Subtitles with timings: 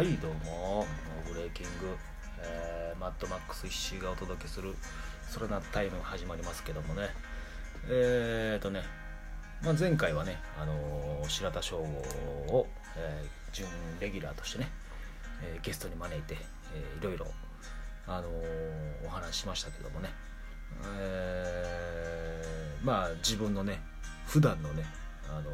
[0.00, 0.12] はい。
[0.12, 0.86] どうも。
[1.30, 1.94] ブレイキング、
[2.38, 4.74] えーマッドマックス一周がお届けする
[5.28, 7.08] それなタイム始まりますけどもね。
[7.86, 8.80] えーとね、
[9.62, 13.66] まあ、前回はね、あのー白田翔吾を、えー準
[14.00, 14.70] レギュラーとしてね、
[15.42, 16.38] えーゲストに招いて、
[16.74, 17.26] えーいろいろ、
[18.06, 18.28] あの
[19.04, 20.08] お話ししましたけどもね、
[20.98, 23.82] えーまあ自分のね
[24.24, 24.82] 普段のね、
[25.28, 25.50] あの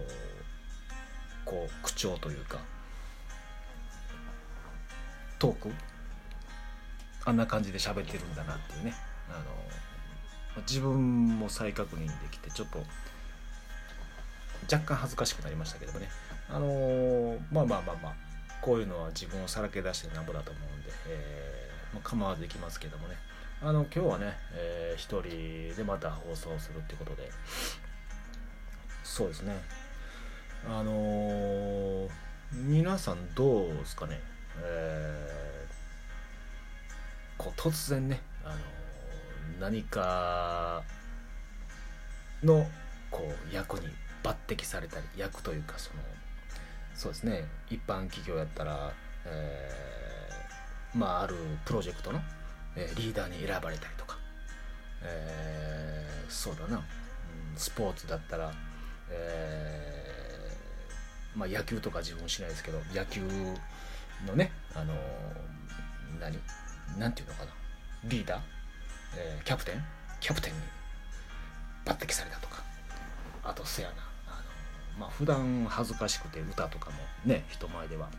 [1.44, 2.60] こう口調というか
[5.38, 5.72] トーク？
[7.24, 8.94] あんな感じで喋ってるんだなっていうね。
[9.28, 12.78] あの自分も再確認できてちょっと
[14.72, 16.08] 若干恥ずかしくなりましたけどもね。
[16.48, 18.14] あのまあまあまあまあ
[18.62, 23.16] こういうのは自分をさらけ出してなんぼだと思うんで、えーまあ、構わずいきますけどもね。
[23.62, 27.30] あの今日はね、えー一人でまた放送するってことで。
[29.02, 29.56] そうですね。
[30.68, 32.08] あのー
[32.52, 34.20] 皆さんどうですかね、
[34.62, 35.36] えー
[37.38, 38.56] こう突然ね、あの
[39.60, 40.82] 何か
[42.42, 42.66] の
[43.10, 43.88] こう役に
[44.22, 46.00] 抜擢されたり役というかその
[46.94, 48.92] そうですね一般企業やったら、
[49.26, 52.20] えーまああるプロジェクトの、
[52.74, 54.16] えーリーダーに選ばれたりとか、
[55.02, 56.84] えーそうだな、うん
[57.56, 58.52] スポーツだったら、
[59.10, 63.20] えーまあ、野球とか自分しないですけど野球
[64.26, 64.92] のねあの
[66.20, 66.38] 何
[66.98, 67.50] なんていうのかな。
[68.04, 68.40] リーダー、
[69.16, 69.84] えーキャプテン？
[70.20, 70.60] キャプテンに
[71.84, 72.62] 抜擢されたとか。
[73.44, 73.94] あとせやな。
[74.26, 78.10] あの、まあ普段恥ずかしくて歌とかもね人前では。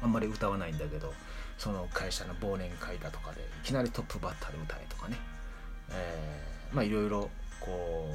[0.00, 1.12] あんまり歌わないんだけど
[1.56, 5.16] その会社の忘年会だとかでいきなりトップバッターで歌えとかね、
[5.90, 8.14] えーまあいろいろこう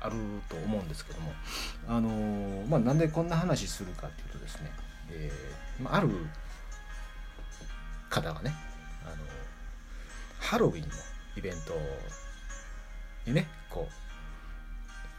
[0.00, 0.16] ある
[0.48, 1.30] と思うんですけども、
[1.88, 4.70] あのーまあ、なんでこんな話するかっていうとですね、
[5.10, 6.08] えーまあ、ある
[8.10, 8.54] 方がね、
[9.04, 9.16] あの
[10.38, 10.86] ハロウィンの
[11.36, 11.72] イベント
[13.26, 13.92] にねこう、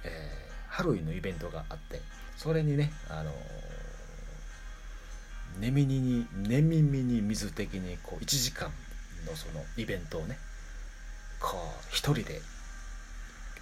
[0.04, 2.02] えーハロウィンのイベントがあって
[2.36, 3.32] それにね、あの
[5.60, 8.70] 寝耳に寝耳に水的にこう1時間
[9.26, 10.38] のそのイベントをね
[11.40, 11.60] こう
[11.90, 12.42] 一人で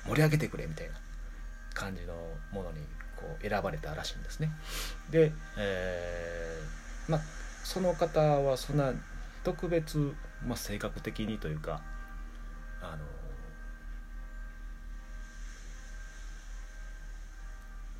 [0.05, 0.93] 盛り上げてくれみたいな
[1.73, 2.13] 感じの
[2.51, 2.79] ものに
[3.15, 4.51] こう選ばれたらしいんですね。
[5.09, 7.21] で、えーまあ
[7.63, 8.93] その方はそんな
[9.43, 10.13] 特別、
[10.45, 11.81] まあ、性格的にというか
[12.81, 13.03] あの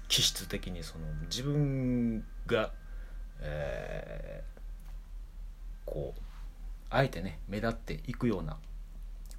[0.07, 2.71] 気質的にその自分が、
[3.41, 4.55] えー
[5.85, 6.21] こう
[6.89, 8.57] あえてね目立っていくような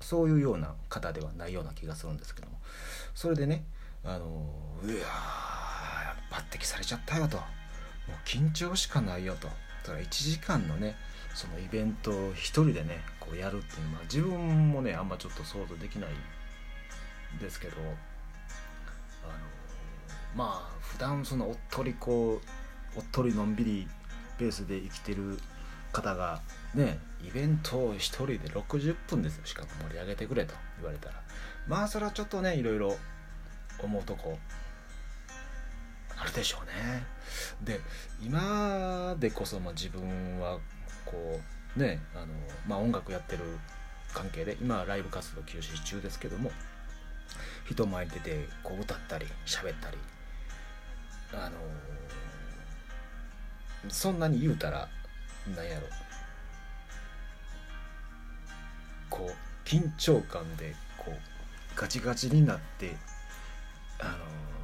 [0.00, 2.58] そういうような方ではないような気がするんですけども
[3.14, 3.64] それでね
[4.04, 4.26] あの
[4.82, 5.55] うわ
[6.36, 7.38] 抜擢されちゃったよと。
[7.38, 9.48] もう緊張しかないよと。
[9.86, 10.96] だ1時間のね
[11.34, 16.10] そのイベントを一人でねこうやるっていうのは自分もねあんまちょっと想像できない
[17.40, 17.76] ですけど
[19.22, 19.32] あの
[20.34, 22.40] まあ普段そのおっとりこ
[22.96, 23.88] うおっとりのんびり
[24.38, 25.38] ペースで生きてる
[25.92, 26.40] 方が
[26.74, 29.46] ねイベントを一人で60分ですよ。
[29.46, 31.22] しかも盛り上げてくれと言われたら。
[31.66, 32.96] まあそれはちょっとねいろいろ
[33.82, 34.38] 思うとこ。
[36.36, 37.02] でしょうね。
[37.62, 37.80] で
[38.22, 40.58] 今でこそまあ自分は
[41.04, 41.40] こ
[41.76, 42.26] うねあの、
[42.66, 43.42] まあ、音楽やってる
[44.12, 46.50] 関係で今はライブ活動休止中ですけども
[47.68, 49.98] 人前に出てこう歌ったり喋ったり
[51.32, 51.56] あの
[53.88, 54.88] そんなに言うたら
[55.54, 55.86] なんやろ。
[59.08, 61.18] こう緊張感でこう
[61.74, 62.94] ガチガチになって
[63.98, 64.55] あの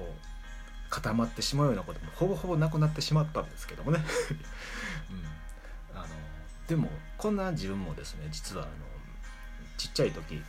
[0.00, 4.00] こう固まってしまうようなこともほぼほぼなくなってしまったんですけどもね、
[5.92, 6.06] うん、あの
[6.66, 8.72] でもこんな自分もですね実はあの
[9.76, 10.42] ちっちゃい時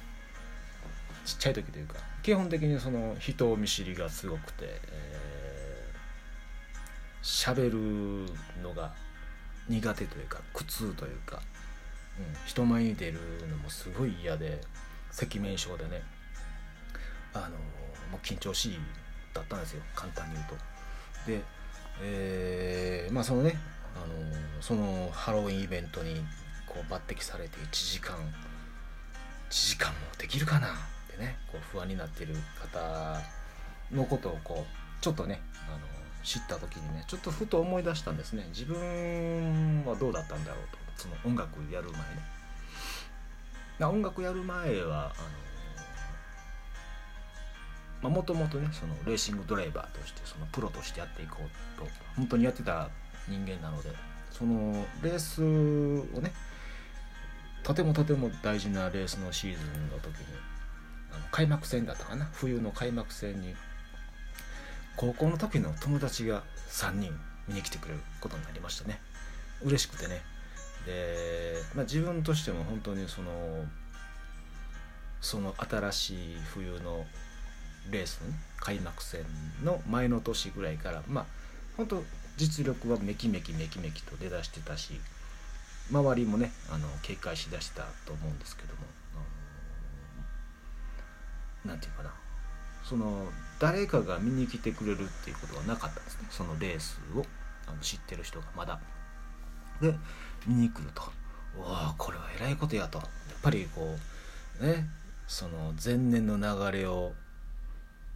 [1.25, 8.33] ちっちゃい時というか基本的にその人見知りがすごくて、えー、喋る
[8.63, 8.93] のが
[9.69, 11.41] 苦手というか苦痛というか、
[12.17, 14.61] うん、人前に出るのもすごい嫌で
[15.11, 16.01] 赤面症でね
[17.33, 18.79] あのもう緊張しい
[19.33, 20.55] だったんですよ簡単に言うと。
[21.27, 21.43] で、
[22.01, 23.57] えーまあそのね
[23.95, 26.15] あのそのハロウィンイベントに
[26.67, 28.15] こう抜擢されて1時間
[29.49, 30.67] 1時間もできるかな？
[30.67, 30.71] っ
[31.11, 33.21] てねこう不安になってる方
[33.91, 35.79] のことをこうちょっとねあの
[36.23, 38.45] 知った時にねちょっとふと思い出したんですね。
[38.49, 40.81] 自分はどうだったんだろうと。
[40.95, 42.07] その音楽やる前ね。
[43.79, 45.27] 音楽やる前はあの
[48.09, 51.87] もともとねそのレーシングドライバーとしてそのプロとしてやっていこうと。
[52.15, 52.89] 本当にやってた
[53.27, 53.89] 人間なので
[54.31, 56.31] そのレースをね
[57.63, 60.25] とてもとても大事なレースのシーズンの時に
[61.11, 62.27] あの開幕戦だったかな？
[62.33, 63.55] 冬の開幕戦に
[64.95, 67.13] 高校の時の友達が3人
[67.47, 68.99] 見に来てくれることになりましたね。
[69.63, 70.21] 嬉しくてね。
[70.85, 73.31] で、まあ、自分としても本当にその
[75.21, 77.05] その新しい冬の
[77.89, 79.21] レースの、ね、開幕戦
[79.63, 81.25] の前の年ぐらいからまあ
[81.77, 82.03] 本当
[82.37, 84.99] 実力はめきめきめきめきと出だしてたし
[85.91, 88.81] 周りもねあの警戒しだしたと思うんですけども
[91.65, 92.13] 何て言うかな。
[92.83, 93.25] その
[93.59, 96.27] 誰かが見に来てくれるっていうことはなかったんですね。
[96.29, 97.23] そのレースを
[97.67, 98.79] あの知ってる人がまだ。
[99.81, 99.93] で
[100.47, 101.03] 見に来ると
[101.57, 102.97] 「おおこれはえらいことや」と。
[102.97, 103.07] やっ
[103.41, 103.97] ぱりこ
[104.59, 104.87] うね
[105.27, 107.13] その前年の流れを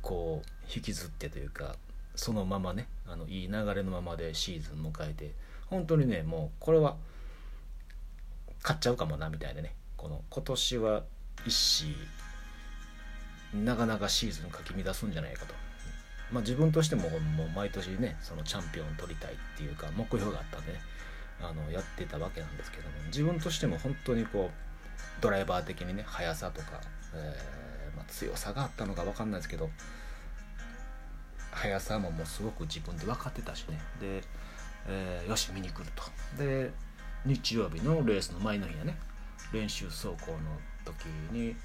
[0.05, 1.75] こう引きずってというか
[2.15, 5.31] そのままねあのいい流れのままでシーズン迎えて
[5.65, 6.95] 本当にねもうこれは
[8.61, 11.01] 買っちゃうかもなみたいなねこの今年は
[11.47, 11.95] 一子
[13.55, 15.55] なかなかシーズンかき乱すんじゃないかと。
[16.31, 20.79] まあ、自分としてももう毎年ねそのチャンピオン取りたいっていうか目標があったんでね
[21.39, 26.81] あのやってたわけなんですけども自分としても本当にこうドライバー的にね速さとか、
[27.13, 29.69] えー、まあ、強さがあったのか分かんないですけど
[31.51, 33.79] 速さももうすごく自分で分かってたしね。
[33.99, 34.21] で、
[34.87, 36.03] えー、よし見に来ると。
[36.37, 36.71] で
[37.25, 38.97] 日曜日のレースの前の日やね。
[39.53, 40.15] 練習走行の
[40.83, 41.55] 時に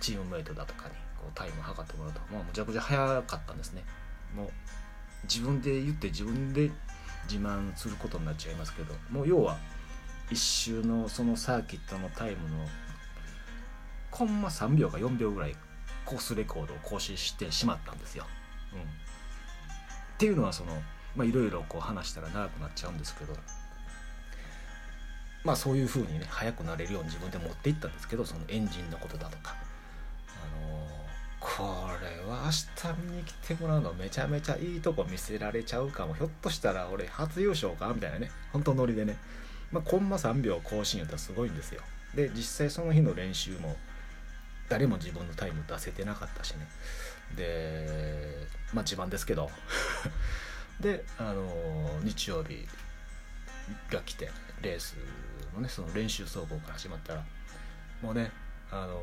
[0.00, 3.82] チームメイトだとかにこうタイム測ってもらうと、まあ、むちゃくちゃ速かったんですね。
[4.36, 4.48] もう
[5.24, 6.70] 自分で言って自分で
[7.26, 9.56] 自慢することになっちゃいますけどもう要は
[10.30, 12.66] 1周のそのサーキットのタイムの
[14.14, 15.56] コンマ3秒か4秒ぐらい
[16.04, 18.24] コースレコードを更新してしまったんですよ。
[18.72, 18.84] うん、っ
[20.18, 23.34] ていうのはそのいろいろ話したら長くなっちゃうんですけど
[25.42, 29.56] まあそういう風にね速くなれるように自分で持っていったんですけどそのエンジンのことだとか。
[31.40, 36.14] これは明日見に来てもらうのめちゃめちゃいいとこ見せられちゃうかも。
[36.14, 38.30] ひょっとしたら俺初優勝かみたいなね。
[38.52, 39.16] 本当ノリでね。
[39.72, 41.82] まあコンマ3秒更新やったらすごいんですよ。
[42.14, 43.76] で実際その日の練習も
[44.68, 46.66] 誰も自分のタイム出せてなかったしね。
[47.36, 49.50] でまあ自慢ですけど。
[50.80, 52.66] であの、日曜日
[53.88, 54.30] が来て
[54.60, 54.96] レース
[55.54, 57.24] のねその練習走行から始まったら
[58.02, 58.32] もうね
[58.72, 59.00] あの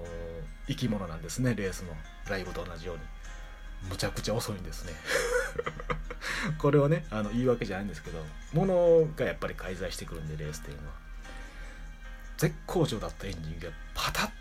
[0.68, 1.94] 生き物なんですねレースの。
[2.30, 3.02] ライブと同じように。
[3.90, 4.94] むちゃくちゃ遅いんですね。
[6.60, 8.24] これはねあの言い訳じゃないんですけど
[8.54, 10.94] ものがやっぱり介在してくるんでレースっていうのは。
[12.38, 14.32] 絶好調だったエンジンがパタッ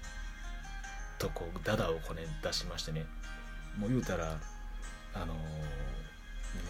[1.21, 3.07] とこうダダをこね出しましてね。
[3.79, 4.39] もう言うたら
[5.15, 5.37] あのー、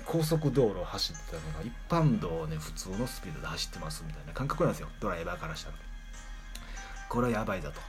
[0.05, 4.88] 高速道路を走ってたのが一般道をね普通のスピードで走ってますみたいな感覚なんですよ。
[5.00, 5.76] ドライバーからしたら。
[7.08, 7.81] これはやばいだと。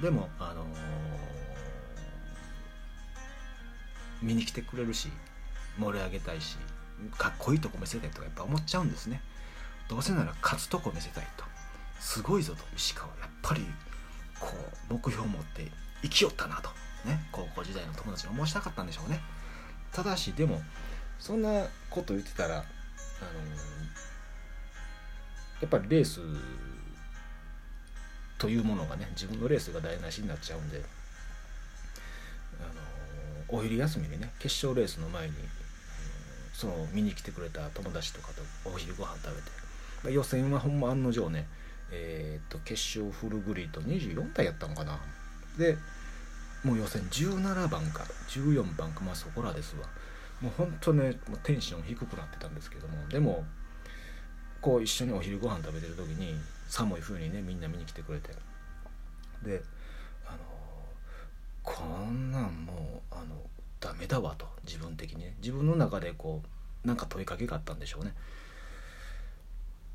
[0.00, 0.66] でもあのー、
[4.22, 5.10] 見に来てくれるし
[5.78, 6.56] 盛り上げたいし
[7.18, 9.20] かっこいいとこ見せたいとかやっぱ思っちゃうんですね。
[9.88, 11.44] どうせなら勝つとこ見せたいと。
[12.00, 13.08] すごいぞと石川。
[13.20, 13.66] やっぱり
[14.40, 14.48] こ
[14.90, 15.70] う目標を持って
[16.02, 16.70] 生きよったなと。
[17.04, 19.20] ね高校時代の友達に思わしたかったんでしょうね。
[19.92, 20.60] ただしでも
[21.18, 22.64] そんなこと言ってたらあの、
[25.60, 26.20] やっぱりレース
[28.38, 30.82] というものがね自分のレースが台無しになっちゃうんで
[32.60, 32.64] あ
[33.54, 35.34] のお昼休みにね決勝レースの前に
[36.52, 39.48] その見に来てくれた友達とかとお昼ご飯食べて
[40.04, 41.46] ま予選はほんま案の定ね
[41.92, 44.98] えー、っと決勝フルグリード24体やったのかな。
[45.58, 45.76] で
[46.64, 49.86] もう予選17番か14番かまあそこらですわ。
[50.40, 53.44] もうほんとねもうテンション低くなってたんですけどもでも
[54.60, 56.34] こう一緒にお昼ご飯食べてる時に
[56.68, 58.30] 寒い風にねみんな見に来てくれて。
[59.44, 59.62] で
[60.24, 60.38] あの
[61.64, 63.36] こんなんもうあの
[63.80, 65.36] ダメだわと自分的にね。
[65.38, 66.42] 自分の中でこ
[66.84, 68.14] うなんか問いかけがあったんでしょうね。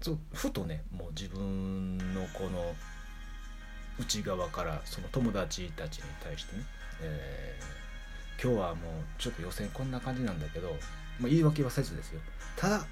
[0.02, 2.76] そうふとねもう自分のこの
[4.00, 6.64] 内側からその友達たちに対してね、
[7.02, 8.82] えー、今日はもう
[9.18, 10.70] ちょっと予選こんな感じなんだけど、
[11.20, 12.22] まあ、言い訳はせずですよ。
[12.56, 12.86] ただ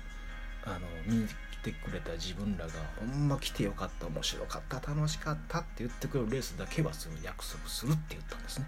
[0.63, 1.31] あの見に来
[1.63, 8.65] てくれた自分らがほんま来てよかった面白かった楽しかったって言ってくるレースだけはする約束するって言ったんですね。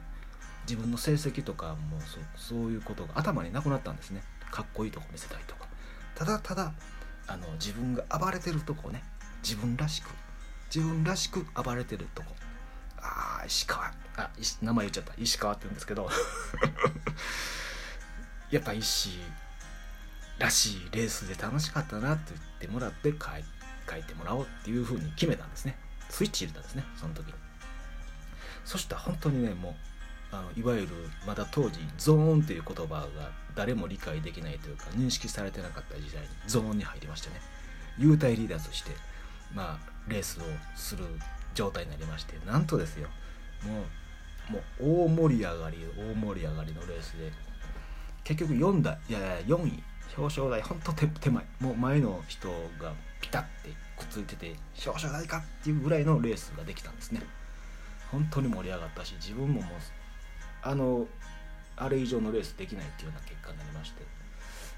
[0.67, 2.19] 自分の成績とかもそ
[2.53, 4.21] そういうことが頭になくなったんですね。
[4.51, 5.67] かっこいいとこ見せたいとか。
[6.15, 6.73] ただただ
[7.27, 9.03] あの自分が暴れてるとこね
[9.43, 10.09] 自分らしく
[10.73, 12.35] 自分らしく暴れてるとこ。
[12.97, 13.85] ああ石川。
[14.17, 14.29] あ
[14.61, 15.13] 名前言っちゃった。
[15.17, 16.09] 石川って言うんですけど。
[18.51, 19.19] やっぱ石
[20.39, 23.17] らしいレースで楽しかったなって言ってもらって書い
[23.89, 25.77] 書いてもらおうっていうふうに決めたんですね。
[26.09, 27.33] スイッチ入れたんですねその時に。
[28.65, 29.69] そしたら本当にねも
[30.31, 30.87] うあのいわゆる
[31.25, 33.07] まだ当時ゾーンっていう言葉が
[33.55, 37.41] 誰も理解できないというか認識されてなかった時代にゾーンに入りましてね。
[37.97, 38.91] 幽体リーダーとして
[39.53, 40.43] まあレースを
[40.75, 41.03] する
[41.53, 43.09] 状態になりましてなんとですよ
[43.65, 44.07] もう
[44.51, 47.31] もう大盛り上がり大盛り上がりのレースで
[48.23, 49.83] 結局4台いやいや4位
[50.17, 52.47] 表彰台ほんと手手前もう前の人
[52.81, 57.21] がピタッてくっついてて表彰台かっていうぐらいのレースができたんですね。
[58.11, 59.73] 本当に盛り上がったし自分ももう
[60.61, 61.07] あの
[61.75, 64.01] あれ以上のレースできないっていうような結果になりまして、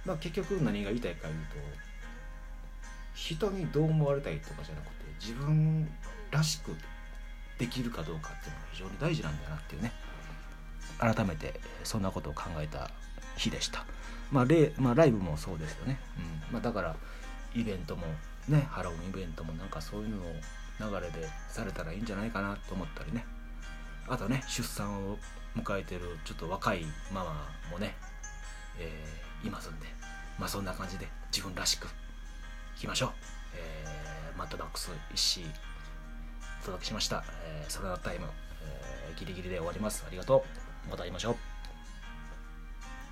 [0.06, 1.89] まあ、結局何が言いたいか言うと
[3.20, 5.88] 人にどう思われたいとかじゃなくて自分
[6.32, 6.72] らしく
[7.58, 9.92] できるかどうかっていうのが非常に大事なんだなっていうね。
[11.00, 12.90] 改めてそんなことを考えた
[13.38, 13.86] 日でした、
[14.32, 14.46] まあ
[14.78, 15.98] まあ、ライブもそうですよね、
[16.50, 16.54] うん。
[16.54, 16.96] まあ、だから
[17.56, 18.06] イベントも
[18.50, 23.26] ねハロウィンイベントもなんかそういうのを流れでされたらいいんじゃないかなと思ったりね。
[24.08, 25.18] あとね出産を
[25.56, 26.84] 迎えてるちょっと若い
[27.14, 27.96] ママもね、
[28.78, 29.88] えー、いますんで。
[30.40, 31.88] まあそんな感じで自分らしく
[32.80, 33.10] きましょう、
[33.56, 35.42] えー、マッドマックス石
[36.62, 38.28] お届けしました、えー、サラダタイム、
[38.64, 40.04] えー、ギリギリで終わります。
[40.08, 40.44] ありがと
[40.88, 40.90] う。
[40.90, 41.49] また会いましょう。